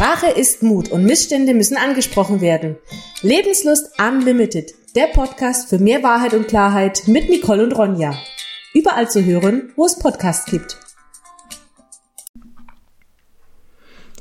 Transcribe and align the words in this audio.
Sprache 0.00 0.30
ist 0.30 0.62
Mut 0.62 0.90
und 0.90 1.04
Missstände 1.04 1.52
müssen 1.52 1.76
angesprochen 1.76 2.40
werden. 2.40 2.78
Lebenslust 3.20 4.00
Unlimited, 4.00 4.72
der 4.96 5.08
Podcast 5.08 5.68
für 5.68 5.78
mehr 5.78 6.02
Wahrheit 6.02 6.32
und 6.32 6.48
Klarheit 6.48 7.02
mit 7.04 7.28
Nicole 7.28 7.62
und 7.62 7.72
Ronja. 7.72 8.14
Überall 8.72 9.10
zu 9.10 9.22
hören, 9.22 9.74
wo 9.76 9.84
es 9.84 9.98
Podcasts 9.98 10.50
gibt. 10.50 10.78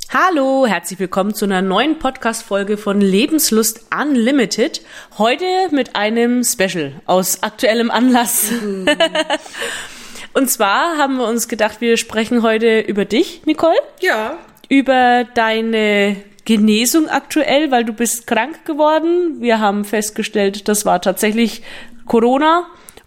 Hallo, 0.09 0.67
herzlich 0.67 0.99
willkommen 0.99 1.33
zu 1.33 1.45
einer 1.45 1.61
neuen 1.61 1.97
Podcast-Folge 1.97 2.75
von 2.75 2.99
Lebenslust 2.99 3.85
Unlimited. 3.97 4.81
Heute 5.17 5.45
mit 5.71 5.95
einem 5.95 6.43
Special 6.43 7.01
aus 7.05 7.41
aktuellem 7.41 7.89
Anlass. 7.89 8.51
Mhm. 8.51 8.85
Und 10.33 10.51
zwar 10.51 10.97
haben 10.97 11.15
wir 11.15 11.25
uns 11.25 11.47
gedacht, 11.47 11.79
wir 11.79 11.95
sprechen 11.95 12.43
heute 12.43 12.81
über 12.81 13.05
dich, 13.05 13.43
Nicole. 13.45 13.79
Ja. 14.01 14.37
Über 14.69 15.25
deine 15.33 16.15
Genesung 16.45 17.09
aktuell, 17.09 17.71
weil 17.71 17.85
du 17.85 17.93
bist 17.93 18.25
krank 18.27 18.65
geworden. 18.65 19.41
Wir 19.41 19.59
haben 19.59 19.83
festgestellt, 19.83 20.67
das 20.67 20.85
war 20.85 21.01
tatsächlich 21.01 21.63
Corona. 22.05 22.65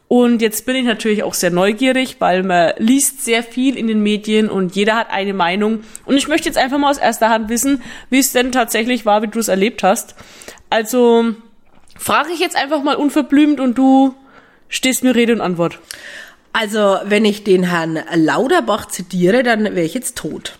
Und 0.08 0.42
jetzt 0.42 0.66
bin 0.66 0.76
ich 0.76 0.84
natürlich 0.84 1.22
auch 1.22 1.32
sehr 1.32 1.50
neugierig, 1.50 2.16
weil 2.18 2.42
man 2.42 2.74
liest 2.76 3.24
sehr 3.24 3.42
viel 3.42 3.78
in 3.78 3.86
den 3.86 4.02
Medien 4.02 4.50
und 4.50 4.76
jeder 4.76 4.94
hat 4.94 5.10
eine 5.10 5.32
Meinung. 5.32 5.84
Und 6.04 6.16
ich 6.18 6.28
möchte 6.28 6.48
jetzt 6.48 6.58
einfach 6.58 6.76
mal 6.76 6.90
aus 6.90 6.98
erster 6.98 7.30
Hand 7.30 7.48
wissen, 7.48 7.82
wie 8.10 8.18
es 8.18 8.32
denn 8.32 8.52
tatsächlich 8.52 9.06
war, 9.06 9.22
wie 9.22 9.28
du 9.28 9.38
es 9.38 9.48
erlebt 9.48 9.82
hast. 9.82 10.14
Also 10.68 11.34
frage 11.96 12.32
ich 12.32 12.40
jetzt 12.40 12.56
einfach 12.56 12.82
mal 12.82 12.96
unverblümt 12.96 13.58
und 13.58 13.78
du 13.78 14.14
stehst 14.68 15.02
mir 15.02 15.14
Rede 15.14 15.32
und 15.32 15.40
Antwort. 15.40 15.78
Also, 16.52 16.98
wenn 17.04 17.24
ich 17.24 17.44
den 17.44 17.62
Herrn 17.62 17.98
Lauterbach 18.14 18.86
zitiere, 18.86 19.42
dann 19.42 19.64
wäre 19.64 19.86
ich 19.86 19.94
jetzt 19.94 20.18
tot. 20.18 20.58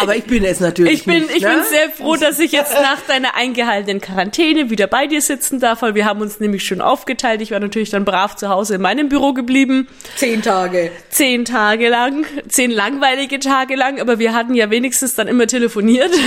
Aber 0.00 0.16
ich 0.16 0.24
bin 0.24 0.44
es 0.44 0.60
natürlich 0.60 0.92
ich 0.92 1.04
bin, 1.04 1.22
nicht. 1.22 1.36
Ich 1.36 1.42
ne? 1.42 1.50
bin 1.50 1.64
sehr 1.64 1.90
froh, 1.90 2.16
dass 2.16 2.38
ich 2.38 2.52
jetzt 2.52 2.74
nach 2.74 3.00
deiner 3.06 3.34
eingehaltenen 3.34 4.00
Quarantäne 4.00 4.70
wieder 4.70 4.86
bei 4.86 5.06
dir 5.06 5.20
sitzen 5.20 5.60
darf, 5.60 5.82
weil 5.82 5.94
wir 5.94 6.06
haben 6.06 6.20
uns 6.20 6.40
nämlich 6.40 6.64
schon 6.64 6.80
aufgeteilt. 6.80 7.42
Ich 7.42 7.50
war 7.50 7.60
natürlich 7.60 7.90
dann 7.90 8.04
brav 8.04 8.36
zu 8.36 8.48
Hause 8.48 8.76
in 8.76 8.82
meinem 8.82 9.08
Büro 9.08 9.32
geblieben. 9.32 9.88
Zehn 10.16 10.42
Tage. 10.42 10.90
Zehn 11.10 11.44
Tage 11.44 11.88
lang, 11.88 12.24
zehn 12.48 12.70
langweilige 12.70 13.38
Tage 13.38 13.76
lang, 13.76 14.00
aber 14.00 14.18
wir 14.18 14.32
hatten 14.32 14.54
ja 14.54 14.70
wenigstens 14.70 15.14
dann 15.14 15.28
immer 15.28 15.46
telefoniert. 15.46 16.12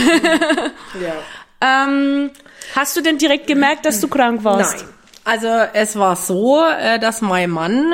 Ja. 1.02 1.86
ähm, 1.86 2.32
hast 2.76 2.96
du 2.96 3.02
denn 3.02 3.18
direkt 3.18 3.48
gemerkt, 3.48 3.86
dass 3.86 4.00
du 4.00 4.08
krank 4.08 4.44
warst? 4.44 4.78
Nein. 4.78 4.88
Also 5.26 5.48
es 5.74 5.98
war 5.98 6.16
so, 6.16 6.64
äh, 6.64 7.00
dass 7.00 7.22
mein 7.22 7.50
Mann 7.50 7.94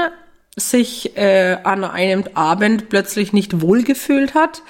sich 0.56 1.18
äh, 1.18 1.58
an 1.64 1.84
einem 1.84 2.26
Abend 2.34 2.90
plötzlich 2.90 3.34
nicht 3.34 3.62
wohlgefühlt 3.62 4.34
hat, 4.34 4.62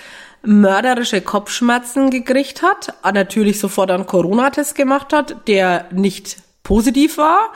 mörderische 0.43 1.21
Kopfschmerzen 1.21 2.09
gekriegt 2.09 2.61
hat, 2.61 2.93
natürlich 3.13 3.59
sofort 3.59 3.91
einen 3.91 4.05
Corona-Test 4.05 4.75
gemacht 4.75 5.13
hat, 5.13 5.47
der 5.47 5.85
nicht 5.91 6.37
positiv 6.63 7.17
war. 7.17 7.49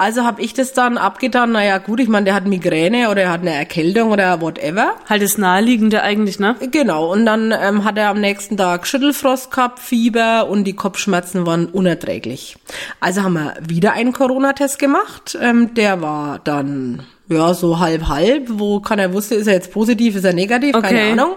Also 0.00 0.24
habe 0.24 0.42
ich 0.42 0.54
das 0.54 0.74
dann 0.74 0.96
abgetan, 0.96 1.50
naja 1.50 1.78
gut, 1.78 1.98
ich 1.98 2.08
meine, 2.08 2.26
der 2.26 2.34
hat 2.34 2.46
Migräne 2.46 3.10
oder 3.10 3.22
er 3.22 3.32
hat 3.32 3.40
eine 3.40 3.52
Erkältung 3.52 4.12
oder 4.12 4.40
whatever. 4.40 4.94
Halt 5.08 5.22
das 5.22 5.38
Naheliegende 5.38 6.02
eigentlich, 6.02 6.38
ne? 6.38 6.54
Genau, 6.70 7.12
und 7.12 7.26
dann 7.26 7.52
ähm, 7.52 7.82
hat 7.82 7.98
er 7.98 8.10
am 8.10 8.20
nächsten 8.20 8.56
Tag 8.56 8.86
Schüttelfrost 8.86 9.50
gehabt, 9.50 9.80
Fieber 9.80 10.48
und 10.48 10.62
die 10.64 10.76
Kopfschmerzen 10.76 11.46
waren 11.46 11.66
unerträglich. 11.66 12.56
Also 13.00 13.24
haben 13.24 13.32
wir 13.32 13.54
wieder 13.60 13.92
einen 13.92 14.12
Corona-Test 14.12 14.78
gemacht, 14.78 15.36
ähm, 15.40 15.74
der 15.74 16.00
war 16.00 16.38
dann 16.38 17.02
ja, 17.28 17.54
so 17.54 17.78
halb 17.78 18.08
halb, 18.08 18.46
wo 18.48 18.80
keiner 18.80 19.12
wusste, 19.12 19.34
ist 19.34 19.46
er 19.46 19.54
jetzt 19.54 19.72
positiv, 19.72 20.16
ist 20.16 20.24
er 20.24 20.32
negativ, 20.32 20.74
okay. 20.74 20.88
keine 20.88 21.12
Ahnung. 21.12 21.36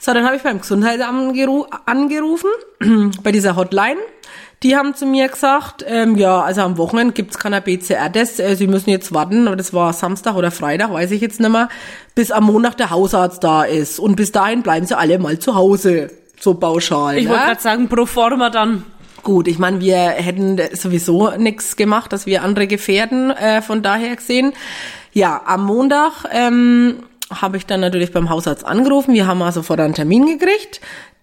So, 0.00 0.12
dann 0.12 0.24
habe 0.24 0.36
ich 0.36 0.42
beim 0.42 0.60
Gesundheitsamt 0.60 1.36
angerufen, 1.86 2.50
bei 3.22 3.32
dieser 3.32 3.56
Hotline. 3.56 3.96
Die 4.62 4.74
haben 4.74 4.94
zu 4.94 5.04
mir 5.04 5.28
gesagt, 5.28 5.84
ähm, 5.86 6.16
ja, 6.16 6.40
also 6.40 6.62
am 6.62 6.78
Wochenende 6.78 7.12
gibt's 7.12 7.38
keiner 7.38 7.60
BCR-Test, 7.60 8.40
äh, 8.40 8.56
Sie 8.56 8.66
müssen 8.66 8.88
jetzt 8.88 9.12
warten, 9.12 9.46
aber 9.46 9.56
das 9.56 9.74
war 9.74 9.92
Samstag 9.92 10.34
oder 10.34 10.50
Freitag, 10.50 10.92
weiß 10.92 11.10
ich 11.10 11.20
jetzt 11.20 11.40
nicht 11.40 11.50
mehr, 11.50 11.68
bis 12.14 12.30
am 12.30 12.44
Montag 12.44 12.76
der 12.78 12.90
Hausarzt 12.90 13.44
da 13.44 13.64
ist. 13.64 13.98
Und 13.98 14.16
bis 14.16 14.32
dahin 14.32 14.62
bleiben 14.62 14.86
Sie 14.86 14.96
alle 14.96 15.18
mal 15.18 15.38
zu 15.38 15.54
Hause, 15.54 16.10
so 16.40 16.54
pauschal. 16.54 17.18
Ich 17.18 17.24
ne? 17.24 17.30
wollte 17.30 17.44
gerade 17.44 17.60
sagen, 17.60 17.88
pro 17.88 18.06
forma 18.06 18.48
dann. 18.48 18.84
Gut, 19.22 19.48
ich 19.48 19.58
meine, 19.58 19.80
wir 19.80 19.96
hätten 19.96 20.58
sowieso 20.72 21.32
nichts 21.36 21.76
gemacht, 21.76 22.12
dass 22.12 22.26
wir 22.26 22.42
andere 22.42 22.66
gefährden, 22.66 23.32
äh, 23.32 23.60
von 23.60 23.82
daher 23.82 24.16
gesehen. 24.16 24.52
Ja, 25.16 25.40
am 25.46 25.64
Montag 25.64 26.26
ähm, 26.30 27.04
habe 27.30 27.56
ich 27.56 27.64
dann 27.64 27.80
natürlich 27.80 28.12
beim 28.12 28.28
Hausarzt 28.28 28.66
angerufen. 28.66 29.14
Wir 29.14 29.26
haben 29.26 29.40
also 29.40 29.62
vor 29.62 29.78
einen 29.78 29.94
Termin 29.94 30.26
gekriegt. 30.26 30.82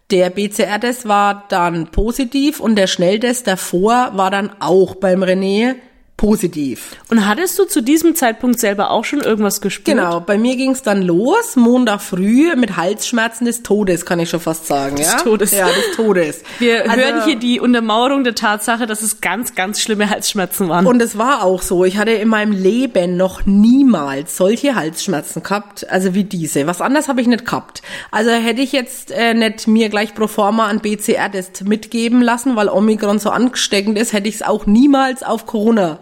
Der 0.09 0.31
BCR-Test 0.31 1.08
war 1.08 1.46
dann 1.50 1.92
positiv 1.92 2.59
und 2.59 2.76
der 2.76 2.88
Schnelltest 2.88 3.46
davor 3.46 4.09
war 4.16 4.32
dann 4.32 4.50
auch 4.59 4.96
beim 4.96 5.22
René 5.22 5.76
positiv. 6.23 6.95
Und 7.09 7.28
hattest 7.28 7.59
du 7.59 7.66
zu 7.66 7.81
diesem 7.81 8.16
Zeitpunkt 8.16 8.57
selber 8.57 8.91
auch 8.91 9.03
schon 9.03 9.19
irgendwas 9.19 9.59
gespürt? 9.59 9.97
Genau, 9.97 10.22
bei 10.22 10.38
mir 10.38 10.56
ging 10.56 10.72
es 10.72 10.81
dann 10.81 11.01
los, 11.01 11.57
Montag 11.57 12.00
früh 12.00 12.56
mit 12.56 12.78
Halsschmerzen 12.78 13.44
des 13.44 13.61
Todes, 13.61 14.06
kann 14.06 14.22
ich 14.22 14.29
schon 14.29 14.39
fast 14.39 14.66
sagen. 14.66 14.95
Des 14.95 15.11
ja? 15.11 15.17
Todes. 15.17 15.51
Ja, 15.51 15.67
des 15.67 15.97
Todes. 15.97 16.44
Wir 16.59 16.89
also, 16.89 16.95
hören 16.95 17.25
hier 17.25 17.35
die 17.35 17.59
Untermauerung 17.59 18.23
der 18.23 18.35
Tatsache, 18.35 18.88
dass 18.88 19.01
es 19.01 19.19
ganz, 19.19 19.53
ganz 19.53 19.81
schlimme 19.81 20.09
Halsschmerzen 20.09 20.69
waren. 20.69 20.85
Und 20.85 21.01
es 21.01 21.17
war 21.17 21.44
auch 21.44 21.61
so. 21.61 21.84
Ich 21.84 21.97
hatte 21.97 22.11
in 22.11 22.29
meinem 22.29 22.53
Leben 22.53 23.17
noch 23.17 23.45
niemals 23.45 24.38
solche 24.38 24.75
Halsschmerzen 24.75 25.44
gehabt, 25.44 25.90
also 25.90 26.13
wie 26.13 26.23
diese. 26.23 26.67
Was 26.67 26.79
anderes 26.79 27.09
habe 27.09 27.19
ich 27.19 27.28
nicht 27.28 27.45
gehabt. 27.45 27.81
Also 28.11 28.31
hätte 28.31 28.61
ich 28.61 28.72
jetzt 28.72 29.11
äh, 29.11 29.34
nicht 29.34 29.67
mir 29.67 29.90
gleich 29.90 30.16
pro 30.16 30.28
forma 30.28 30.67
ein 30.67 30.79
BCR-Test 30.79 31.66
mitgeben 31.66 32.22
lassen, 32.22 32.55
weil 32.55 32.69
Omikron 32.69 33.19
so 33.19 33.29
angesteckend 33.29 33.97
ist, 33.97 34.13
hätte 34.13 34.29
ich 34.29 34.35
es 34.35 34.41
auch 34.41 34.66
niemals 34.66 35.22
auf 35.22 35.45
Corona 35.45 36.00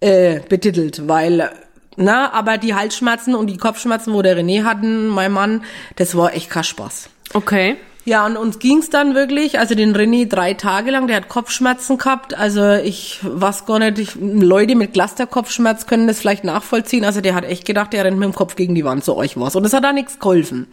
äh, 0.00 0.40
betitelt, 0.48 1.08
weil 1.08 1.50
na, 1.96 2.32
aber 2.32 2.56
die 2.56 2.74
Halsschmerzen 2.74 3.34
und 3.34 3.48
die 3.48 3.56
Kopfschmerzen, 3.56 4.14
wo 4.14 4.22
der 4.22 4.36
René 4.36 4.64
hatten, 4.64 5.06
mein 5.06 5.32
Mann, 5.32 5.64
das 5.96 6.16
war 6.16 6.34
echt 6.34 6.48
kein 6.48 6.64
Spaß. 6.64 7.10
Okay. 7.34 7.76
Ja, 8.06 8.24
und 8.24 8.38
uns 8.38 8.58
ging's 8.58 8.88
dann 8.88 9.14
wirklich, 9.14 9.58
also 9.58 9.74
den 9.74 9.94
René 9.94 10.26
drei 10.26 10.54
Tage 10.54 10.90
lang, 10.90 11.06
der 11.06 11.16
hat 11.16 11.28
Kopfschmerzen 11.28 11.98
gehabt, 11.98 12.32
also 12.32 12.72
ich 12.72 13.20
weiß 13.22 13.66
gar 13.66 13.78
nicht, 13.78 13.98
ich, 13.98 14.14
Leute 14.14 14.74
mit 14.74 14.94
Clusterkopfschmerz 14.94 15.86
können 15.86 16.06
das 16.06 16.18
vielleicht 16.18 16.42
nachvollziehen, 16.42 17.04
also 17.04 17.20
der 17.20 17.34
hat 17.34 17.44
echt 17.44 17.66
gedacht, 17.66 17.92
der 17.92 18.04
rennt 18.04 18.18
mit 18.18 18.26
dem 18.26 18.34
Kopf 18.34 18.56
gegen 18.56 18.74
die 18.74 18.86
Wand, 18.86 19.04
so 19.04 19.16
euch 19.16 19.38
was. 19.38 19.54
Und 19.54 19.64
das 19.64 19.74
hat 19.74 19.84
da 19.84 19.92
nichts 19.92 20.18
geholfen. 20.18 20.66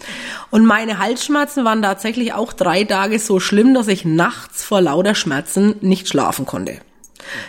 Und 0.51 0.65
meine 0.65 0.99
Halsschmerzen 0.99 1.65
waren 1.65 1.81
tatsächlich 1.81 2.31
auch 2.31 2.53
drei 2.53 2.85
Tage 2.85 3.19
so 3.19 3.41
schlimm, 3.41 3.73
dass 3.73 3.89
ich 3.89 4.05
nachts 4.05 4.63
vor 4.63 4.79
lauter 4.79 5.13
Schmerzen 5.13 5.75
nicht 5.81 6.07
schlafen 6.07 6.45
konnte. 6.45 6.79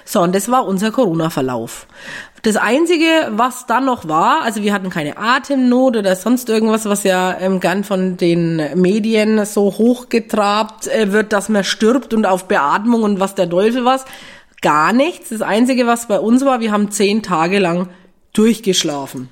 So, 0.04 0.20
und 0.20 0.34
das 0.34 0.50
war 0.50 0.66
unser 0.66 0.90
Corona-Verlauf. 0.90 1.86
Das 2.42 2.56
Einzige, 2.56 3.04
was 3.30 3.66
dann 3.66 3.84
noch 3.84 4.06
war, 4.08 4.42
also 4.42 4.62
wir 4.62 4.72
hatten 4.72 4.90
keine 4.90 5.18
Atemnot 5.18 5.96
oder 5.96 6.14
sonst 6.14 6.48
irgendwas, 6.48 6.84
was 6.84 7.02
ja 7.02 7.36
ähm, 7.38 7.58
gern 7.58 7.82
von 7.82 8.16
den 8.16 8.62
Medien 8.80 9.44
so 9.44 9.64
hochgetrabt 9.64 10.86
äh, 10.86 11.12
wird, 11.12 11.32
dass 11.32 11.48
man 11.48 11.64
stirbt 11.64 12.14
und 12.14 12.26
auf 12.26 12.46
Beatmung 12.46 13.02
und 13.02 13.20
was 13.20 13.34
der 13.34 13.50
Teufel 13.50 13.84
was. 13.84 14.04
Gar 14.62 14.92
nichts. 14.92 15.30
Das 15.30 15.42
Einzige, 15.42 15.86
was 15.86 16.08
bei 16.08 16.18
uns 16.18 16.44
war, 16.44 16.60
wir 16.60 16.72
haben 16.72 16.90
zehn 16.90 17.22
Tage 17.22 17.58
lang 17.58 17.88
durchgeschlafen. 18.32 19.28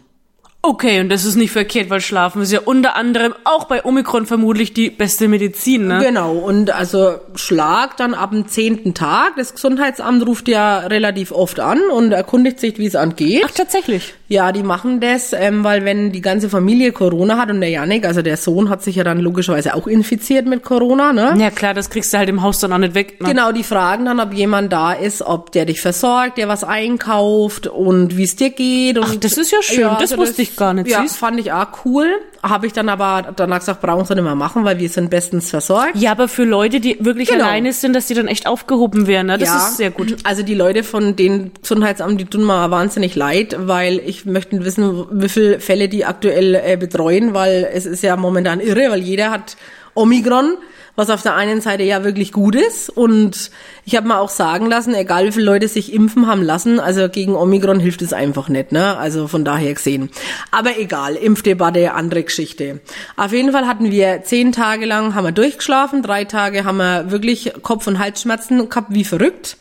Okay, 0.68 0.98
und 0.98 1.10
das 1.10 1.24
ist 1.24 1.36
nicht 1.36 1.52
verkehrt, 1.52 1.90
weil 1.90 2.00
Schlafen 2.00 2.42
ist 2.42 2.50
ja 2.50 2.58
unter 2.58 2.96
anderem 2.96 3.34
auch 3.44 3.66
bei 3.66 3.84
Omikron 3.84 4.26
vermutlich 4.26 4.74
die 4.74 4.90
beste 4.90 5.28
Medizin, 5.28 5.86
ne? 5.86 6.00
Genau, 6.02 6.32
und 6.32 6.72
also 6.72 7.20
Schlag 7.36 7.96
dann 7.98 8.14
ab 8.14 8.32
dem 8.32 8.48
zehnten 8.48 8.92
Tag. 8.92 9.36
Das 9.36 9.54
Gesundheitsamt 9.54 10.26
ruft 10.26 10.48
ja 10.48 10.80
relativ 10.80 11.30
oft 11.30 11.60
an 11.60 11.80
und 11.94 12.10
erkundigt 12.10 12.58
sich, 12.58 12.78
wie 12.78 12.86
es 12.86 12.96
angeht. 12.96 13.44
Ach, 13.46 13.52
tatsächlich? 13.52 14.14
Ja, 14.28 14.50
die 14.50 14.64
machen 14.64 15.00
das, 15.00 15.32
ähm, 15.32 15.62
weil 15.62 15.84
wenn 15.84 16.10
die 16.10 16.20
ganze 16.20 16.50
Familie 16.50 16.90
Corona 16.90 17.38
hat 17.38 17.50
und 17.50 17.60
der 17.60 17.70
Janik, 17.70 18.04
also 18.04 18.22
der 18.22 18.36
Sohn, 18.36 18.68
hat 18.68 18.82
sich 18.82 18.96
ja 18.96 19.04
dann 19.04 19.20
logischerweise 19.20 19.74
auch 19.74 19.86
infiziert 19.86 20.46
mit 20.46 20.64
Corona, 20.64 21.12
ne? 21.12 21.34
Ja 21.38 21.50
klar, 21.50 21.74
das 21.74 21.90
kriegst 21.90 22.12
du 22.12 22.18
halt 22.18 22.28
im 22.28 22.42
Haus 22.42 22.58
dann 22.58 22.72
auch 22.72 22.78
nicht 22.78 22.94
weg. 22.94 23.20
Ne? 23.20 23.28
Genau, 23.28 23.52
die 23.52 23.62
fragen 23.62 24.04
dann, 24.06 24.18
ob 24.18 24.34
jemand 24.34 24.72
da 24.72 24.92
ist, 24.92 25.22
ob 25.22 25.52
der 25.52 25.64
dich 25.64 25.80
versorgt, 25.80 26.38
der 26.38 26.48
was 26.48 26.64
einkauft 26.64 27.68
und 27.68 28.16
wie 28.16 28.24
es 28.24 28.34
dir 28.34 28.50
geht. 28.50 28.98
Und 28.98 29.04
Ach, 29.06 29.16
das 29.16 29.38
ist 29.38 29.52
ja 29.52 29.62
schön, 29.62 29.80
ja, 29.80 29.92
das 29.94 30.12
also 30.12 30.18
wusste 30.18 30.42
das, 30.42 30.50
ich 30.50 30.56
gar 30.56 30.74
nicht. 30.74 30.88
Ja, 30.88 31.02
süß. 31.02 31.16
fand 31.16 31.38
ich 31.38 31.52
auch 31.52 31.84
cool. 31.84 32.06
Habe 32.42 32.66
ich 32.66 32.72
dann 32.72 32.88
aber 32.88 33.32
danach 33.34 33.60
gesagt, 33.60 33.80
brauchen 33.80 34.04
sie 34.04 34.14
nicht 34.14 34.24
mehr 34.24 34.34
machen, 34.34 34.64
weil 34.64 34.78
wir 34.78 34.88
sind 34.88 35.10
bestens 35.10 35.50
versorgt. 35.50 35.96
Ja, 35.96 36.12
aber 36.12 36.28
für 36.28 36.44
Leute, 36.44 36.80
die 36.80 36.96
wirklich 37.00 37.28
genau. 37.28 37.44
alleine 37.44 37.72
sind, 37.72 37.94
dass 37.94 38.06
die 38.06 38.14
dann 38.14 38.28
echt 38.28 38.46
aufgehoben 38.46 39.06
werden, 39.06 39.28
ne? 39.28 39.38
Das 39.38 39.48
ja, 39.48 39.56
ist 39.56 39.76
sehr 39.76 39.90
gut. 39.90 40.16
Also 40.22 40.42
die 40.42 40.54
Leute 40.54 40.82
von 40.82 41.16
den 41.16 41.52
Gesundheitsamt, 41.60 42.20
die 42.20 42.24
tun 42.24 42.44
mir 42.44 42.70
wahnsinnig 42.70 43.14
leid, 43.14 43.56
weil 43.58 43.98
ich 43.98 44.15
möchte 44.24 44.64
wissen, 44.64 45.06
wie 45.10 45.28
viele 45.28 45.60
Fälle 45.60 45.88
die 45.88 46.04
aktuell 46.04 46.54
äh, 46.54 46.76
betreuen, 46.76 47.34
weil 47.34 47.68
es 47.72 47.86
ist 47.86 48.02
ja 48.02 48.16
momentan 48.16 48.60
irre, 48.60 48.90
weil 48.90 49.02
jeder 49.02 49.30
hat 49.30 49.56
Omikron 49.94 50.56
was 50.96 51.10
auf 51.10 51.22
der 51.22 51.34
einen 51.34 51.60
Seite 51.60 51.84
ja 51.84 52.02
wirklich 52.02 52.32
gut 52.32 52.56
ist. 52.56 52.90
Und 52.90 53.50
ich 53.84 53.94
habe 53.94 54.08
mir 54.08 54.18
auch 54.18 54.30
sagen 54.30 54.66
lassen, 54.66 54.94
egal 54.94 55.26
wie 55.26 55.32
viele 55.32 55.44
Leute 55.44 55.68
sich 55.68 55.92
impfen 55.92 56.26
haben 56.26 56.42
lassen, 56.42 56.80
also 56.80 57.08
gegen 57.08 57.36
Omikron 57.36 57.78
hilft 57.78 58.02
es 58.02 58.12
einfach 58.12 58.48
nicht, 58.48 58.72
ne? 58.72 58.96
Also 58.96 59.28
von 59.28 59.44
daher 59.44 59.74
gesehen. 59.74 60.10
Aber 60.50 60.78
egal, 60.78 61.14
Impfdebatte, 61.14 61.92
andere 61.92 62.24
Geschichte. 62.24 62.80
Auf 63.16 63.32
jeden 63.32 63.52
Fall 63.52 63.66
hatten 63.66 63.90
wir 63.90 64.22
zehn 64.24 64.52
Tage 64.52 64.86
lang, 64.86 65.14
haben 65.14 65.24
wir 65.24 65.32
durchgeschlafen, 65.32 66.02
drei 66.02 66.24
Tage 66.24 66.64
haben 66.64 66.78
wir 66.78 67.10
wirklich 67.10 67.52
Kopf- 67.62 67.86
und 67.86 67.98
Halsschmerzen 67.98 68.68
gehabt, 68.68 68.88
wie 68.90 69.04
verrückt. 69.04 69.58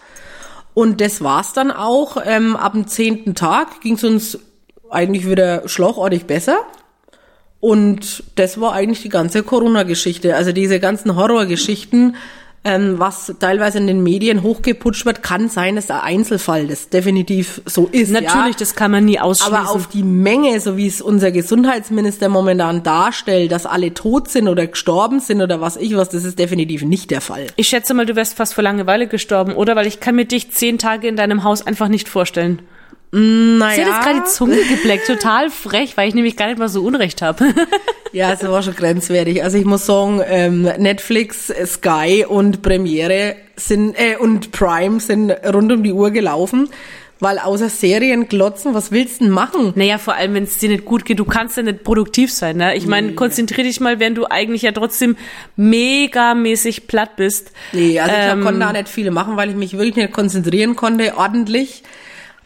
Und 0.76 1.02
das 1.02 1.24
war's 1.24 1.54
dann 1.54 1.72
auch. 1.72 2.18
Ähm, 2.24 2.56
ab 2.56 2.74
dem 2.74 2.86
zehnten 2.88 3.34
Tag 3.34 3.82
ging's 3.82 4.04
uns 4.04 4.38
eigentlich 4.92 5.28
wieder 5.28 5.68
schlauchortig 5.68 6.26
besser. 6.26 6.60
Und 7.62 8.24
das 8.36 8.60
war 8.62 8.74
eigentlich 8.74 9.02
die 9.02 9.10
ganze 9.10 9.42
Corona-Geschichte. 9.42 10.36
Also 10.36 10.52
diese 10.52 10.80
ganzen 10.80 11.16
Horrorgeschichten, 11.16 12.18
ähm, 12.66 12.98
was 12.98 13.32
teilweise 13.40 13.78
in 13.78 13.86
den 13.86 14.02
Medien 14.02 14.42
hochgeputscht 14.42 15.06
wird, 15.06 15.22
kann 15.22 15.50
sein, 15.50 15.76
dass 15.76 15.92
ein 15.92 16.02
Einzelfall 16.02 16.66
das 16.66 16.90
definitiv 16.90 17.62
so 17.66 17.88
ist. 17.92 18.12
Natürlich, 18.12 18.34
ja. 18.34 18.60
das 18.60 18.76
kann 18.76 18.90
man 18.90 19.06
nie 19.06 19.20
ausschließen. 19.20 19.56
Aber 19.56 19.70
auf 19.70 19.86
die 19.88 20.02
Menge, 20.02 20.60
so 20.60 20.76
wie 20.76 20.88
es 20.88 21.00
unser 21.00 21.32
Gesundheitsminister 21.32 22.28
momentan 22.28 22.82
darstellt, 22.82 23.52
dass 23.52 23.68
alle 23.68 23.94
tot 23.94 24.30
sind 24.30 24.48
oder 24.48 24.66
gestorben 24.66 25.20
sind 25.20 25.44
oder 25.44 25.62
was 25.62 25.78
ich 25.78 25.96
was, 25.96 26.10
das 26.10 26.24
ist 26.24 26.40
definitiv 26.40 26.82
nicht 26.84 27.12
der 27.12 27.22
Fall. 27.22 27.46
ich 27.56 27.70
schätze 27.70 27.94
mal, 27.94 28.08
du 28.08 28.16
wärst 28.16 28.36
fast 28.36 28.56
vor 28.56 28.64
Langeweile 28.64 29.08
gestorben, 29.08 29.54
oder? 29.54 29.76
Weil 29.76 29.86
ich 29.86 30.00
kann 30.00 30.16
mir 30.16 30.26
dich 30.26 30.50
zehn 30.50 30.80
Tage 30.80 31.08
in 31.08 31.16
deinem 31.16 31.44
Haus 31.44 31.66
einfach 31.66 31.88
nicht 31.88 32.10
vorstellen. 32.10 32.64
Naja. 33.12 33.76
Sie 33.76 33.82
hat 33.82 33.88
jetzt 33.88 34.04
gerade 34.04 34.20
die 34.26 34.32
Zunge 34.32 34.58
gebleckt, 34.70 35.06
total 35.06 35.52
frech, 35.52 35.96
weil 35.98 36.10
ich 36.10 36.16
nämlich 36.16 36.36
gar 36.36 36.48
nicht 36.48 36.58
mal 36.58 36.68
so 36.68 36.82
Unrecht 36.82 37.22
habe. 37.22 37.46
Ja, 38.16 38.32
es 38.32 38.42
war 38.48 38.64
schon 38.64 38.76
grenzwertig. 38.76 39.44
Also 39.44 39.58
ich 39.58 39.66
muss 39.66 39.86
sagen, 39.86 40.22
ähm, 40.26 40.62
Netflix, 40.62 41.54
Sky 41.66 42.26
und 42.26 42.62
Premiere 42.62 43.36
sind 43.58 43.96
äh, 44.00 44.16
und 44.16 44.52
Prime 44.52 45.02
sind 45.02 45.32
rund 45.32 45.70
um 45.70 45.84
die 45.84 45.92
Uhr 45.92 46.12
gelaufen, 46.12 46.70
weil 47.20 47.40
außer 47.40 47.68
Serien 47.68 48.30
glotzen, 48.30 48.74
was 48.74 48.94
willst 48.94 49.20
du 49.20 49.26
denn 49.26 49.34
machen? 49.34 49.74
Naja, 49.76 49.98
vor 49.98 50.14
allem, 50.16 50.34
wenn 50.34 50.46
es 50.46 50.58
dir 50.58 50.70
nicht 50.70 50.86
gut 50.86 51.04
geht, 51.04 51.20
du 51.20 51.26
kannst 51.26 51.58
ja 51.58 51.64
nicht 51.64 51.84
produktiv 51.84 52.32
sein. 52.32 52.56
Ne? 52.56 52.78
Ich 52.78 52.88
meine, 52.88 53.16
konzentrier 53.16 53.66
dich 53.66 53.82
mal, 53.82 54.00
wenn 54.00 54.16
du 54.16 54.26
eigentlich 54.32 54.62
ja 54.62 54.72
trotzdem 54.72 55.18
megamäßig 55.58 56.88
platt 56.88 57.18
bist. 57.18 57.52
Nee, 57.74 58.00
also 58.00 58.16
ich 58.16 58.32
Ähm, 58.32 58.42
konnte 58.44 58.62
da 58.62 58.72
nicht 58.72 58.88
viel 58.88 59.12
machen, 59.12 59.36
weil 59.36 59.50
ich 59.50 59.58
mich 59.58 59.74
wirklich 59.74 59.98
nicht 59.98 60.14
konzentrieren 60.14 60.78
konnte, 60.78 61.18
ordentlich. 61.18 61.84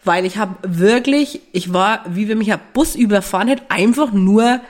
Weil 0.03 0.25
ich 0.25 0.37
habe 0.37 0.55
wirklich, 0.63 1.41
ich 1.51 1.73
war, 1.73 2.05
wie 2.09 2.27
wenn 2.27 2.39
mich 2.39 2.51
ein 2.51 2.59
Bus 2.73 2.95
überfahren 2.95 3.49
hätte, 3.49 3.63
einfach 3.69 4.11
nur 4.13 4.61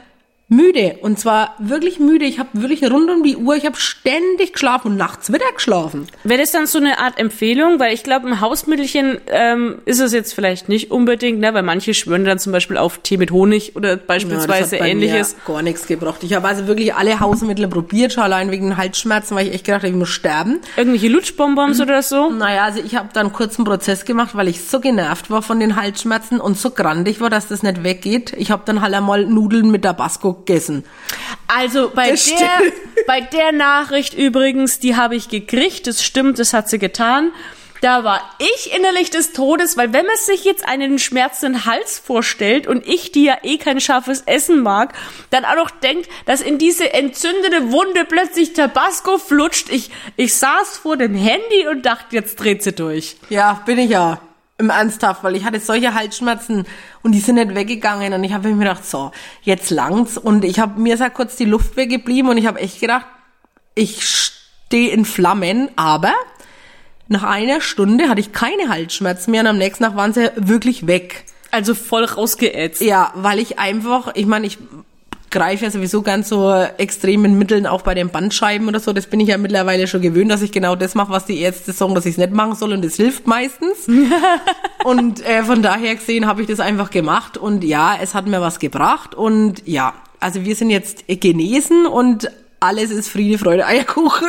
müde. 0.50 0.98
Und 1.02 1.20
zwar 1.20 1.56
wirklich 1.60 2.00
müde. 2.00 2.26
Ich 2.26 2.40
habe 2.40 2.50
wirklich 2.54 2.84
rund 2.84 3.10
um 3.10 3.24
die 3.24 3.38
Uhr, 3.38 3.56
ich 3.56 3.66
habe 3.66 3.78
ständig 3.78 4.54
geschlafen 4.54 4.90
und 4.90 4.98
nachts 4.98 5.32
wieder 5.32 5.52
geschlafen. 5.54 6.08
Wäre 6.24 6.42
das 6.42 6.52
dann 6.52 6.68
so 6.68 6.80
eine 6.80 7.00
Art 7.00 7.20
Empfehlung? 7.20 7.80
Weil 7.80 7.94
ich 7.94 8.04
glaube, 8.04 8.28
ein 8.28 8.42
Hausmittelchen 8.42 9.20
ähm, 9.28 9.80
ist 9.86 10.00
es 10.00 10.12
jetzt 10.12 10.34
vielleicht 10.34 10.68
nicht 10.68 10.92
unbedingt, 10.92 11.40
ne? 11.40 11.54
weil 11.54 11.64
manche 11.64 11.94
schwören 11.94 12.26
dann 12.26 12.40
zum 12.40 12.52
Beispiel 12.52 12.78
auf 12.78 12.98
Tee 13.00 13.18
mit 13.18 13.32
Honig 13.32 13.76
oder 13.76 13.92
Ja, 13.92 14.00
beispielsweise 14.06 14.78
bei 14.78 14.90
ähnliches. 14.90 15.36
Gar 15.46 15.62
nichts 15.62 15.86
gebracht. 15.86 16.24
Ich 16.24 16.34
habe 16.34 16.48
also 16.48 16.68
wirklich 16.68 16.96
alle 16.96 17.20
Hausmittel 17.20 17.68
probiert, 17.68 18.14
schon 18.14 18.24
allein 18.24 18.52
wegen 18.52 18.70
den 18.70 18.78
Halsschmerzen, 18.78 19.36
weil 19.36 19.48
ich 19.48 19.54
echt 19.54 19.66
gedacht 19.66 19.84
habe, 19.84 19.90
ich 19.90 19.96
muss 19.96 20.10
sterben. 20.10 20.60
Irgendwelche 20.76 21.10
Lutschbonbons 21.10 21.80
oder 21.82 22.02
so? 22.02 22.32
Naja, 22.32 22.64
also 22.64 22.82
ich 22.84 22.96
habe 22.96 23.10
dann 23.14 23.28
einen 23.28 23.34
kurzen 23.34 23.66
Prozess 23.66 24.04
gemacht, 24.06 24.36
weil 24.36 24.48
ich 24.48 24.64
so 24.64 24.80
genervt 24.80 25.30
war 25.30 25.44
von 25.44 25.60
den 25.60 25.76
Halsschmerzen 25.76 26.40
und 26.40 26.58
so 26.58 26.72
grandig 26.72 27.22
war, 27.22 27.30
dass 27.30 27.48
das 27.48 27.62
nicht 27.62 27.84
weggeht. 27.84 28.34
Ich 28.38 28.50
habe 28.50 28.64
dann 28.66 28.82
halt 28.82 28.94
einmal 28.96 29.26
Nudeln 29.26 29.70
mit 29.70 29.84
Tabasco 29.84 30.39
gegessen. 30.46 30.86
Also 31.48 31.92
bei 31.94 32.12
Das 32.12 32.26
der, 32.26 32.36
stimmt. 32.38 32.74
bei 33.08 33.22
der 33.22 33.52
Nachricht 33.52 34.14
übrigens, 34.14 34.80
die 34.80 34.96
habe 34.96 35.16
ich 35.16 35.30
gekriegt, 35.30 35.88
das 35.88 36.04
stimmt, 36.04 36.40
das 36.40 36.54
hat 36.54 36.70
sie 36.70 36.80
getan. 36.80 37.32
Da 37.82 38.04
war 38.04 38.22
ich 38.40 38.76
innerlich 38.76 39.10
des 39.10 39.32
Todes, 39.32 39.78
weil 39.78 39.94
wenn 39.94 40.06
man 40.06 40.18
sich 40.18 40.44
jetzt 40.44 40.68
einen 40.68 41.00
schmerzenden 41.00 41.66
Hals 41.66 41.98
vorstellt 41.98 42.68
und 42.68 42.86
ich, 42.86 43.14
die 43.14 43.24
ja 43.24 43.38
eh 43.44 43.58
kein 43.58 43.80
scharfes 43.80 44.24
Essen 44.26 44.62
mag, 44.62 44.94
dann 45.30 45.46
auch 45.46 45.56
noch 45.56 45.70
denkt, 45.72 46.10
dass 46.26 46.42
in 46.42 46.58
diese 46.58 46.92
entzündete 46.94 47.72
Wunde 47.72 48.04
plötzlich 48.04 48.52
Tabasco 48.52 49.18
flutscht. 49.18 49.70
Ich, 49.70 49.92
ich 50.18 50.36
saß 50.36 50.78
vor 50.78 50.98
dem 50.98 51.16
Handy 51.16 51.68
und 51.72 51.86
dachte, 51.86 52.18
jetzt 52.18 52.36
dreht 52.36 52.64
sie 52.64 52.74
durch. 52.74 53.16
Ja, 53.30 53.62
bin 53.66 53.78
ich 53.78 53.90
ja. 53.90 54.20
Im 54.60 54.70
Ernsthaft, 54.70 55.24
weil 55.24 55.36
ich 55.36 55.46
hatte 55.46 55.60
solche 55.60 55.94
Halsschmerzen 55.94 56.66
und 57.02 57.14
die 57.14 57.20
sind 57.20 57.36
nicht 57.36 57.56
weggegangen 57.56 58.14
und 58.14 58.24
ich 58.24 58.34
habe 58.34 58.50
mir 58.50 58.60
gedacht, 58.60 58.86
so, 58.86 59.12
jetzt 59.42 59.70
langt's 59.72 60.18
und 60.18 60.44
ich 60.44 60.60
habe 60.60 60.80
mir 60.80 60.94
ist 60.94 61.00
halt 61.00 61.14
kurz 61.14 61.38
die 61.38 61.46
Luft 61.46 61.78
weggeblieben 61.78 62.30
und 62.30 62.38
ich 62.38 62.46
habe 62.46 62.60
echt 62.60 62.82
gedacht, 62.82 63.06
ich 63.74 64.06
stehe 64.06 64.92
in 64.92 65.06
Flammen, 65.06 65.70
aber 65.78 66.14
nach 67.08 67.24
einer 67.24 67.62
Stunde 67.62 68.10
hatte 68.10 68.20
ich 68.20 68.34
keine 68.34 68.70
Halsschmerzen 68.70 69.32
mehr 69.32 69.42
und 69.42 69.48
am 69.48 69.58
nächsten 69.58 69.84
Tag 69.84 69.96
waren 69.96 70.14
sie 70.14 70.30
wirklich 70.36 70.86
weg. 70.86 71.26
Also 71.52 71.74
voll 71.74 72.04
rausgeätzt. 72.04 72.82
Ja, 72.82 73.12
weil 73.16 73.40
ich 73.40 73.58
einfach, 73.58 74.12
ich 74.14 74.28
meine, 74.28 74.46
ich 74.46 74.60
greife 75.32 75.66
ja 75.66 75.72
sowieso 75.72 76.02
ganz 76.02 76.30
so 76.30 76.52
extremen 76.78 77.38
Mitteln 77.38 77.66
auch 77.68 77.82
bei 77.82 77.94
den 77.94 78.10
Bandscheiben 78.10 78.68
oder 78.68 78.80
so. 78.80 78.94
Das 78.94 79.08
bin 79.08 79.20
ich 79.20 79.30
ja 79.30 79.38
mittlerweile 79.38 79.88
schon 79.88 80.02
gewöhnt, 80.02 80.32
dass 80.32 80.42
ich 80.42 80.52
genau 80.52 80.76
das 80.76 80.96
mache, 80.96 81.12
was 81.12 81.26
die 81.26 81.40
Ärzte 81.40 81.72
sagen, 81.72 81.96
dass 81.96 82.06
ich 82.06 82.14
es 82.14 82.18
nicht 82.18 82.32
machen 82.32 82.56
soll 82.56 82.74
und 82.74 82.84
das 82.84 82.96
hilft 82.96 83.28
meistens. 83.28 83.88
und 84.84 85.26
äh, 85.26 85.44
von 85.44 85.62
daher 85.62 85.96
gesehen 85.96 86.26
habe 86.26 86.42
ich 86.42 86.48
das 86.48 86.60
einfach 86.60 86.90
gemacht 86.90 87.38
und 87.38 87.64
ja, 87.64 87.98
es 88.02 88.14
hat 88.14 88.28
mir 88.28 88.42
was 88.42 88.60
gebracht 88.60 89.16
und 89.16 89.62
ja, 89.68 89.94
also 90.20 90.44
wir 90.44 90.56
sind 90.56 90.70
jetzt 90.70 91.06
genesen 91.08 91.86
und 91.86 92.30
alles 92.60 92.92
ist 92.92 93.10
Friede, 93.10 93.38
Freude, 93.38 93.66
Eierkuchen. 93.66 94.28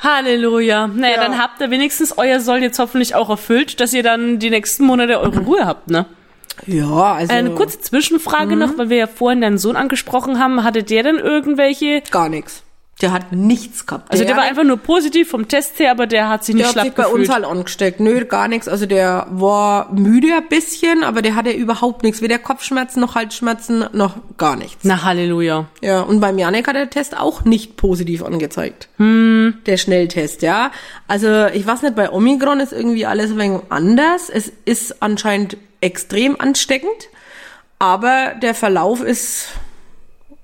Halleluja. 0.00 0.86
Naja, 0.88 1.16
Ja. 1.16 1.22
dann 1.22 1.38
habt 1.38 1.60
ihr 1.60 1.70
wenigstens 1.70 2.18
euer 2.18 2.40
Soll 2.40 2.58
jetzt 2.62 2.78
hoffentlich 2.78 3.14
auch 3.14 3.30
erfüllt, 3.30 3.80
dass 3.80 3.92
ihr 3.94 4.02
dann 4.02 4.38
die 4.38 4.50
nächsten 4.50 4.84
Monate 4.84 5.18
eure 5.20 5.40
Ruhe 5.40 5.64
habt, 5.66 5.88
ne? 5.90 6.06
Ja, 6.66 7.12
also 7.14 7.32
Eine 7.32 7.50
kurze 7.50 7.80
Zwischenfrage 7.80 8.54
Mhm. 8.54 8.58
noch, 8.60 8.78
weil 8.78 8.88
wir 8.90 8.96
ja 8.96 9.06
vorhin 9.06 9.40
deinen 9.40 9.58
Sohn 9.58 9.76
angesprochen 9.76 10.38
haben. 10.38 10.64
Hatte 10.64 10.82
der 10.82 11.02
denn 11.02 11.16
irgendwelche, 11.16 12.02
gar 12.10 12.28
nichts. 12.28 12.62
Der 13.02 13.12
hat 13.12 13.30
nichts 13.32 13.84
gehabt. 13.84 14.10
also 14.10 14.24
der 14.24 14.36
war 14.38 14.44
einfach 14.44 14.64
nur 14.64 14.78
positiv 14.78 15.28
vom 15.28 15.48
Test 15.48 15.78
her, 15.78 15.90
aber 15.90 16.06
der 16.06 16.30
hat 16.30 16.44
sich 16.46 16.54
nicht 16.54 16.62
Der 16.62 16.68
hat 16.68 16.72
schlapp 16.72 16.84
sich 16.86 16.94
bei 16.94 17.02
gefühlt. 17.02 17.20
uns 17.20 17.28
halt 17.28 17.44
angesteckt. 17.44 18.00
Nö, 18.00 18.24
gar 18.24 18.48
nichts. 18.48 18.68
Also 18.68 18.86
der 18.86 19.26
war 19.30 19.92
müde 19.92 20.28
ein 20.34 20.48
bisschen, 20.48 21.04
aber 21.04 21.20
der 21.20 21.34
hatte 21.34 21.50
überhaupt 21.50 22.02
nichts. 22.02 22.22
Weder 22.22 22.38
Kopfschmerzen 22.38 23.00
noch 23.00 23.14
Halsschmerzen 23.14 23.84
noch 23.92 24.14
gar 24.38 24.56
nichts. 24.56 24.78
Na, 24.82 25.02
Halleluja. 25.04 25.66
Ja, 25.82 26.00
und 26.00 26.20
beim 26.20 26.38
Janik 26.38 26.68
hat 26.68 26.76
der 26.76 26.88
Test 26.88 27.18
auch 27.18 27.44
nicht 27.44 27.76
positiv 27.76 28.22
angezeigt. 28.24 28.88
Hm. 28.96 29.58
Der 29.66 29.76
Schnelltest, 29.76 30.40
ja. 30.40 30.70
Also 31.06 31.46
ich 31.52 31.66
weiß 31.66 31.82
nicht, 31.82 31.96
bei 31.96 32.10
Omikron 32.10 32.60
ist 32.60 32.72
irgendwie 32.72 33.04
alles 33.04 33.30
ein 33.32 33.36
wenig 33.38 33.60
anders. 33.68 34.30
Es 34.30 34.50
ist 34.64 35.02
anscheinend 35.02 35.58
extrem 35.82 36.40
ansteckend, 36.40 37.10
aber 37.78 38.32
der 38.40 38.54
Verlauf 38.54 39.02
ist 39.02 39.48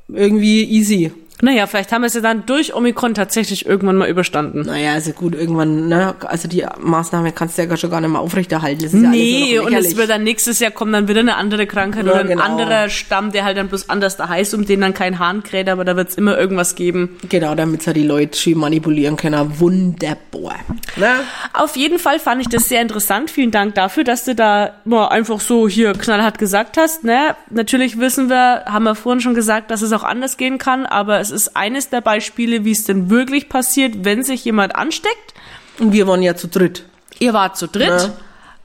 irgendwie 0.09 0.65
easy. 0.65 1.13
Naja, 1.45 1.67
vielleicht 1.67 1.91
haben 1.91 2.03
wir 2.03 2.07
es 2.07 2.15
ja 2.15 2.21
dann 2.21 2.47
durch 2.47 2.73
Omikron 2.73 3.15
tatsächlich 3.15 3.67
irgendwann 3.67 3.97
mal 3.97 4.09
überstanden. 4.09 4.63
Naja, 4.63 4.93
also 4.93 5.11
gut, 5.11 5.35
irgendwann, 5.35 5.89
ne, 5.89 6.15
also 6.21 6.47
die 6.47 6.65
Maßnahme 6.81 7.33
kannst 7.33 7.59
du 7.59 7.63
ja 7.65 7.77
schon 7.77 7.91
gar 7.91 8.01
nicht 8.01 8.11
mehr 8.11 8.21
aufrechterhalten. 8.21 8.81
Das 8.81 8.95
ist 8.95 9.03
ja 9.03 9.09
Nee, 9.09 9.57
noch 9.57 9.67
und 9.67 9.75
es 9.75 9.97
wird 9.97 10.09
dann 10.09 10.23
nächstes 10.23 10.61
Jahr 10.61 10.71
kommen 10.71 10.93
dann 10.93 11.09
wieder 11.09 11.19
eine 11.19 11.35
andere 11.35 11.67
Krankheit 11.67 12.07
Ja, 12.07 12.13
oder 12.13 12.21
ein 12.21 12.29
genau. 12.29 12.45
anderer 12.45 12.89
Stamm, 12.89 13.33
der 13.33 13.45
halt 13.45 13.57
dann 13.57 13.67
bloß 13.67 13.89
anders 13.89 14.17
da 14.17 14.29
heißt, 14.29 14.55
um 14.55 14.65
den 14.67 14.81
dann 14.83 14.95
kein 14.95 15.19
Hahn 15.19 15.43
kräht, 15.43 15.69
aber 15.69 15.85
da 15.85 15.97
wird 15.97 16.11
es 16.11 16.15
immer 16.15 16.39
irgendwas 16.39 16.77
geben. 16.77 17.19
Genau, 17.29 17.57
damit 17.57 17.83
sie 17.83 17.93
die 17.93 18.05
Leute 18.05 18.39
schön 18.39 18.59
manipulieren 18.59 19.17
können. 19.17 19.59
Wunderbar. 19.59 20.61
Ne? 20.95 21.11
Auf 21.55 21.75
jeden 21.75 21.99
Fall 21.99 22.21
fand 22.21 22.41
ich 22.43 22.49
das 22.51 22.69
sehr 22.69 22.83
interessant. 22.83 23.33
Vielen 23.33 23.51
Dank 23.51 23.75
dafür, 23.75 24.05
dass 24.05 24.25
du 24.25 24.37
da 24.37 24.75
mal 24.85 25.09
einfach 25.09 25.41
so 25.41 25.67
hier 25.67 25.93
knallhart 25.93 26.39
gesagt 26.39 26.77
hast. 26.77 27.03
Ne? 27.03 27.35
Natürlich 27.51 27.99
wissen 27.99 28.29
wir, 28.29 28.63
haben 28.67 28.85
wir 28.85 28.95
vorhin 28.95 29.21
schon 29.21 29.35
gesagt, 29.35 29.73
dass 29.73 29.83
es 29.83 29.93
auch 29.93 30.05
anders 30.05 30.37
gehen 30.37 30.59
kann, 30.59 30.87
aber 30.87 31.19
es 31.19 31.32
ist 31.33 31.57
eines 31.57 31.89
der 31.89 32.01
Beispiele, 32.01 32.65
wie 32.65 32.73
es 32.73 32.85
denn 32.85 33.11
wirklich 33.11 33.49
passiert, 33.49 34.05
wenn 34.05 34.23
sich 34.23 34.45
jemand 34.45 34.77
ansteckt. 34.77 35.35
Und 35.79 35.93
wir 35.93 36.07
waren 36.07 36.23
ja 36.23 36.37
zu 36.37 36.49
dritt. 36.49 36.85
Ihr 37.19 37.33
wart 37.33 37.57
zu 37.57 37.67
dritt. 37.67 38.11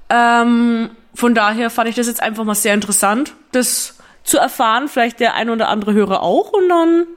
Ähm, 0.09 0.89
von 1.13 1.33
daher 1.33 1.69
fand 1.69 1.89
ich 1.89 1.95
das 1.95 2.07
jetzt 2.07 2.21
einfach 2.21 2.43
mal 2.43 2.55
sehr 2.55 2.73
interessant, 2.73 3.33
das 3.51 3.95
zu 4.23 4.37
erfahren. 4.37 4.87
Vielleicht 4.87 5.19
der 5.19 5.33
ein 5.33 5.49
oder 5.49 5.69
andere 5.69 5.93
Hörer 5.93 6.21
auch 6.21 6.51
und 6.51 6.69
dann 6.69 7.07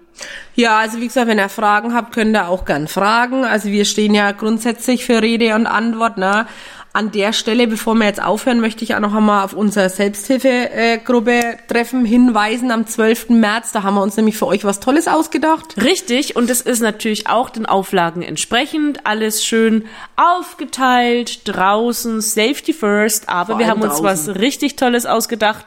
Ja, 0.54 0.78
also 0.78 0.98
wie 0.98 1.06
gesagt, 1.06 1.26
wenn 1.26 1.38
ihr 1.38 1.48
Fragen 1.48 1.94
habt, 1.94 2.12
könnt 2.12 2.36
ihr 2.36 2.48
auch 2.48 2.64
gern 2.64 2.88
fragen. 2.88 3.44
Also 3.44 3.68
wir 3.68 3.84
stehen 3.84 4.14
ja 4.14 4.32
grundsätzlich 4.32 5.04
für 5.04 5.22
Rede 5.22 5.54
und 5.54 5.66
Antwort. 5.66 6.18
Ne? 6.18 6.46
An 6.92 7.12
der 7.12 7.32
Stelle, 7.32 7.68
bevor 7.68 7.94
wir 7.94 8.06
jetzt 8.06 8.20
aufhören, 8.20 8.60
möchte 8.60 8.82
ich 8.82 8.96
auch 8.96 9.00
noch 9.00 9.14
einmal 9.14 9.44
auf 9.44 9.52
unser 9.52 9.88
Selbsthilfegruppe-Treffen 9.88 12.04
hinweisen 12.04 12.72
am 12.72 12.84
12. 12.84 13.28
März. 13.28 13.70
Da 13.70 13.84
haben 13.84 13.94
wir 13.94 14.02
uns 14.02 14.16
nämlich 14.16 14.36
für 14.36 14.48
euch 14.48 14.64
was 14.64 14.80
Tolles 14.80 15.06
ausgedacht. 15.06 15.80
Richtig, 15.80 16.34
und 16.34 16.50
es 16.50 16.60
ist 16.60 16.80
natürlich 16.80 17.28
auch 17.28 17.50
den 17.50 17.64
Auflagen 17.64 18.22
entsprechend. 18.22 19.06
Alles 19.06 19.44
schön 19.44 19.84
aufgeteilt, 20.16 21.42
draußen, 21.44 22.20
Safety 22.20 22.72
First. 22.72 23.28
Aber 23.28 23.60
wir 23.60 23.68
haben 23.68 23.82
uns 23.82 24.00
draußen. 24.00 24.34
was 24.34 24.40
richtig 24.40 24.74
Tolles 24.74 25.06
ausgedacht. 25.06 25.66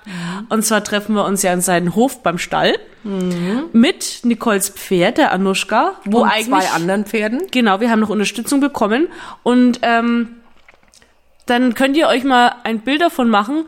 Und 0.49 0.65
zwar 0.65 0.83
treffen 0.83 1.15
wir 1.15 1.23
uns 1.23 1.41
ja 1.41 1.53
in 1.53 1.61
seinen 1.61 1.95
Hof 1.95 2.21
beim 2.21 2.37
Stall. 2.37 2.73
mit 3.73 4.19
Nicoles 4.23 4.69
Pferd, 4.69 5.19
der 5.19 5.31
Anushka, 5.31 5.93
wo 6.05 6.23
und 6.23 6.29
eigentlich 6.29 6.47
zwei 6.47 6.67
anderen 6.75 7.05
Pferden. 7.05 7.43
Genau, 7.51 7.79
wir 7.79 7.89
haben 7.89 7.99
noch 7.99 8.09
Unterstützung 8.09 8.59
bekommen. 8.59 9.07
Und 9.43 9.79
ähm, 9.83 10.35
dann 11.45 11.73
könnt 11.73 11.97
ihr 11.97 12.07
euch 12.07 12.23
mal 12.23 12.55
ein 12.63 12.79
Bild 12.79 13.01
davon 13.01 13.29
machen, 13.29 13.65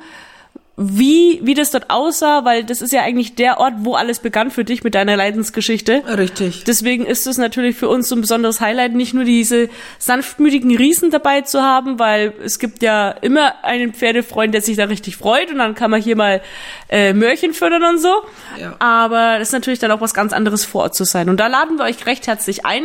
wie, 0.77 1.39
wie 1.41 1.53
das 1.53 1.71
dort 1.71 1.89
aussah, 1.89 2.43
weil 2.43 2.65
das 2.65 2.81
ist 2.81 2.91
ja 2.91 3.01
eigentlich 3.01 3.35
der 3.35 3.59
Ort, 3.59 3.75
wo 3.79 3.95
alles 3.95 4.19
begann 4.19 4.51
für 4.51 4.65
dich 4.65 4.83
mit 4.83 4.93
deiner 4.93 5.15
Leidensgeschichte. 5.15 6.03
Richtig. 6.17 6.65
Deswegen 6.65 7.05
ist 7.05 7.27
es 7.27 7.37
natürlich 7.37 7.77
für 7.77 7.87
uns 7.87 8.09
so 8.09 8.15
ein 8.15 8.21
besonderes 8.21 8.59
Highlight, 8.59 8.93
nicht 8.93 9.13
nur 9.13 9.23
diese 9.23 9.69
sanftmütigen 9.99 10.75
Riesen 10.75 11.11
dabei 11.11 11.41
zu 11.41 11.61
haben, 11.61 11.97
weil 11.97 12.33
es 12.43 12.59
gibt 12.59 12.83
ja 12.83 13.09
immer 13.09 13.63
einen 13.63 13.93
Pferdefreund, 13.93 14.53
der 14.53 14.61
sich 14.61 14.75
da 14.75 14.85
richtig 14.85 15.15
freut 15.15 15.49
und 15.49 15.59
dann 15.59 15.75
kann 15.75 15.91
man 15.91 16.01
hier 16.01 16.17
mal 16.17 16.41
äh, 16.89 17.13
Mörchen 17.13 17.53
fördern 17.53 17.83
und 17.83 17.99
so. 17.99 18.13
Ja. 18.59 18.75
Aber 18.79 19.39
das 19.39 19.49
ist 19.49 19.53
natürlich 19.53 19.79
dann 19.79 19.91
auch 19.91 20.01
was 20.01 20.13
ganz 20.13 20.33
anderes 20.33 20.65
vor 20.65 20.83
Ort 20.83 20.95
zu 20.95 21.05
sein. 21.05 21.29
Und 21.29 21.39
da 21.39 21.47
laden 21.47 21.77
wir 21.77 21.85
euch 21.85 22.05
recht 22.05 22.27
herzlich 22.27 22.65
ein. 22.65 22.83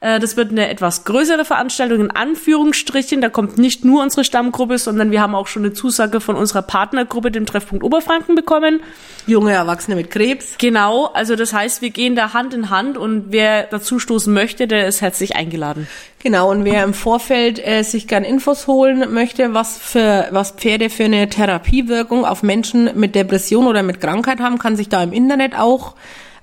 Äh, 0.00 0.20
Das 0.20 0.36
wird 0.36 0.50
eine 0.50 0.68
etwas 0.68 1.04
größere 1.04 1.44
Veranstaltung 1.44 2.00
in 2.00 2.10
Anführungsstrichen. 2.10 3.20
Da 3.20 3.28
kommt 3.28 3.58
nicht 3.58 3.84
nur 3.84 4.02
unsere 4.02 4.24
Stammgruppe, 4.24 4.78
sondern 4.78 5.10
wir 5.10 5.20
haben 5.20 5.34
auch 5.34 5.46
schon 5.46 5.64
eine 5.64 5.72
Zusage 5.72 6.20
von 6.20 6.36
unserer 6.36 6.62
Partnergruppe, 6.62 7.30
dem 7.30 7.46
Treffpunkt 7.46 7.84
Oberfranken, 7.84 8.34
bekommen. 8.34 8.80
Junge 9.26 9.52
Erwachsene 9.52 9.96
mit 9.96 10.10
Krebs. 10.10 10.54
Genau, 10.58 11.06
also 11.06 11.36
das 11.36 11.52
heißt, 11.52 11.82
wir 11.82 11.90
gehen 11.90 12.16
da 12.16 12.32
Hand 12.32 12.54
in 12.54 12.70
Hand 12.70 12.96
und 12.96 13.26
wer 13.30 13.64
dazu 13.64 13.98
stoßen 13.98 14.32
möchte, 14.32 14.66
der 14.66 14.86
ist 14.86 15.00
herzlich 15.00 15.36
eingeladen. 15.36 15.86
Genau, 16.20 16.50
und 16.50 16.64
wer 16.64 16.82
im 16.82 16.94
Vorfeld 16.94 17.64
äh, 17.64 17.82
sich 17.82 18.08
gern 18.08 18.24
Infos 18.24 18.66
holen 18.66 19.12
möchte, 19.12 19.54
was 19.54 19.78
für 19.78 20.28
was 20.30 20.52
Pferde 20.52 20.90
für 20.90 21.04
eine 21.04 21.28
Therapiewirkung 21.28 22.24
auf 22.24 22.42
Menschen 22.42 22.90
mit 22.98 23.14
Depression 23.14 23.66
oder 23.66 23.82
mit 23.82 24.00
Krankheit 24.00 24.40
haben, 24.40 24.58
kann 24.58 24.76
sich 24.76 24.88
da 24.88 25.02
im 25.02 25.12
Internet 25.12 25.56
auch 25.56 25.94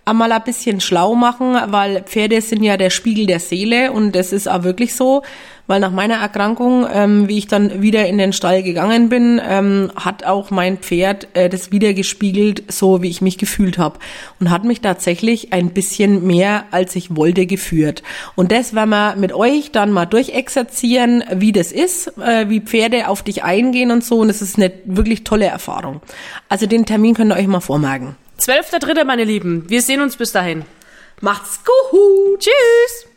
einmal 0.05 0.31
ein 0.31 0.43
bisschen 0.43 0.79
schlau 0.81 1.15
machen, 1.15 1.57
weil 1.67 2.03
Pferde 2.03 2.39
sind 2.41 2.63
ja 2.63 2.77
der 2.77 2.91
Spiegel 2.91 3.25
der 3.25 3.39
Seele 3.39 3.91
und 3.91 4.15
das 4.15 4.31
ist 4.31 4.47
auch 4.47 4.63
wirklich 4.63 4.93
so, 4.93 5.23
weil 5.67 5.79
nach 5.79 5.91
meiner 5.91 6.15
Erkrankung, 6.15 6.85
ähm, 6.93 7.27
wie 7.27 7.39
ich 7.39 7.47
dann 7.47 7.81
wieder 7.81 8.05
in 8.05 8.19
den 8.19 8.31
Stall 8.31 8.61
gegangen 8.61 9.09
bin, 9.09 9.41
ähm, 9.43 9.91
hat 9.95 10.23
auch 10.23 10.51
mein 10.51 10.77
Pferd 10.77 11.27
äh, 11.33 11.49
das 11.49 11.71
wieder 11.71 11.93
gespiegelt, 11.93 12.71
so 12.71 13.01
wie 13.01 13.09
ich 13.09 13.21
mich 13.21 13.39
gefühlt 13.39 13.79
habe 13.79 13.97
und 14.39 14.51
hat 14.51 14.63
mich 14.63 14.81
tatsächlich 14.81 15.53
ein 15.53 15.71
bisschen 15.71 16.25
mehr 16.27 16.65
als 16.69 16.95
ich 16.95 17.15
wollte 17.15 17.47
geführt. 17.47 18.03
Und 18.35 18.51
das 18.51 18.75
werden 18.75 18.91
wir 18.91 19.15
mit 19.15 19.33
euch 19.33 19.71
dann 19.71 19.91
mal 19.91 20.05
durchexerzieren, 20.05 21.23
wie 21.33 21.51
das 21.51 21.71
ist, 21.71 22.15
äh, 22.19 22.47
wie 22.47 22.61
Pferde 22.61 23.07
auf 23.07 23.23
dich 23.23 23.43
eingehen 23.43 23.89
und 23.89 24.03
so 24.03 24.19
und 24.19 24.29
es 24.29 24.43
ist 24.43 24.57
eine 24.57 24.71
wirklich 24.85 25.23
tolle 25.23 25.47
Erfahrung. 25.47 26.01
Also 26.47 26.67
den 26.67 26.85
Termin 26.85 27.15
könnt 27.15 27.31
ihr 27.31 27.37
euch 27.37 27.47
mal 27.47 27.59
vormerken. 27.59 28.15
12.3., 28.39 29.03
meine 29.05 29.23
Lieben. 29.23 29.69
Wir 29.69 29.81
sehen 29.81 30.01
uns 30.01 30.17
bis 30.17 30.31
dahin. 30.31 30.65
Macht's 31.21 31.59
gut! 31.63 32.39
Tschüss! 32.39 33.14